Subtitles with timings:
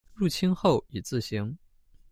[0.15, 1.55] 入清后以字行。